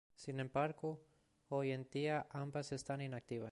Sin 0.15 0.39
embargo, 0.39 0.99
hoy 1.49 1.71
en 1.71 1.87
día 1.91 2.27
ambas 2.29 2.71
están 2.71 3.01
inactivas. 3.01 3.49